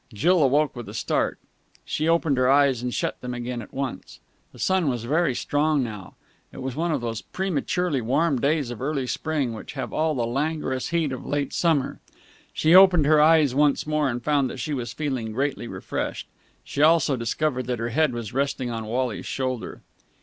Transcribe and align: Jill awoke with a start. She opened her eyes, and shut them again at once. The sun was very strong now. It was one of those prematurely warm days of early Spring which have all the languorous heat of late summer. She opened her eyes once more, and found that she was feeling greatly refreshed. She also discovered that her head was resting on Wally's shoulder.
Jill 0.11 0.41
awoke 0.41 0.75
with 0.75 0.89
a 0.89 0.95
start. 0.95 1.37
She 1.85 2.09
opened 2.09 2.35
her 2.37 2.49
eyes, 2.49 2.81
and 2.81 2.91
shut 2.91 3.21
them 3.21 3.35
again 3.35 3.61
at 3.61 3.71
once. 3.71 4.19
The 4.51 4.57
sun 4.57 4.89
was 4.89 5.03
very 5.03 5.35
strong 5.35 5.83
now. 5.83 6.15
It 6.51 6.59
was 6.63 6.75
one 6.75 6.91
of 6.91 7.01
those 7.01 7.21
prematurely 7.21 8.01
warm 8.01 8.41
days 8.41 8.71
of 8.71 8.81
early 8.81 9.05
Spring 9.05 9.53
which 9.53 9.73
have 9.73 9.93
all 9.93 10.15
the 10.15 10.25
languorous 10.25 10.87
heat 10.89 11.11
of 11.11 11.23
late 11.23 11.53
summer. 11.53 11.99
She 12.51 12.73
opened 12.73 13.05
her 13.05 13.21
eyes 13.21 13.53
once 13.53 13.85
more, 13.85 14.09
and 14.09 14.23
found 14.23 14.49
that 14.49 14.57
she 14.57 14.73
was 14.73 14.91
feeling 14.91 15.33
greatly 15.33 15.67
refreshed. 15.67 16.27
She 16.63 16.81
also 16.81 17.15
discovered 17.15 17.67
that 17.67 17.77
her 17.77 17.89
head 17.89 18.11
was 18.11 18.33
resting 18.33 18.71
on 18.71 18.85
Wally's 18.87 19.27
shoulder. 19.27 19.83